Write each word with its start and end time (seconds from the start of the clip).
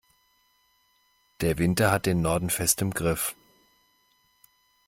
Der 1.41 1.59
Winter 1.59 1.91
hat 1.91 2.07
den 2.07 2.23
Norden 2.23 2.49
fest 2.49 2.81
im 2.81 2.89
Griff. 2.89 3.35